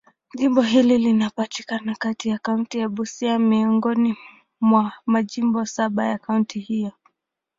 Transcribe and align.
Jimbo 0.35 0.61
hili 0.61 0.97
linapatikana 0.97 1.95
katika 1.95 2.37
kaunti 2.37 2.79
ya 2.79 2.89
Busia, 2.89 3.39
miongoni 3.39 4.17
mwa 4.61 4.91
majimbo 5.05 5.65
saba 5.65 6.05
ya 6.07 6.17
kaunti 6.17 6.59
hiyo. 6.59 6.91